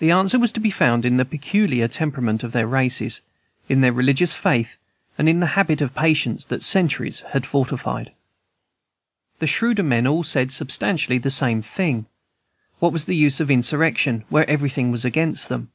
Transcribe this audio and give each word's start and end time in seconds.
The 0.00 0.10
answer 0.10 0.38
was 0.38 0.52
to 0.52 0.60
be 0.60 0.68
found 0.70 1.06
in 1.06 1.16
the 1.16 1.24
peculiar 1.24 1.88
temperament 1.88 2.44
of 2.44 2.52
the 2.52 2.66
races, 2.66 3.22
in 3.70 3.80
their 3.80 3.90
religious 3.90 4.34
faith, 4.34 4.76
and 5.16 5.30
in 5.30 5.40
the 5.40 5.56
habit 5.56 5.80
of 5.80 5.94
patience 5.94 6.44
that 6.44 6.62
centuries 6.62 7.20
had 7.30 7.46
fortified. 7.46 8.12
The 9.38 9.46
shrewder 9.46 9.82
men 9.82 10.06
all 10.06 10.24
said 10.24 10.52
substantially 10.52 11.16
the 11.16 11.30
same 11.30 11.62
thing. 11.62 12.04
What 12.80 12.92
was 12.92 13.06
the 13.06 13.16
use 13.16 13.40
of 13.40 13.50
insurrection, 13.50 14.24
where 14.28 14.46
everything 14.46 14.90
was 14.90 15.06
against 15.06 15.48
them? 15.48 15.70